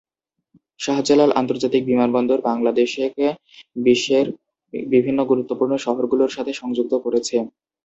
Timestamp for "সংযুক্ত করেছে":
6.53-7.35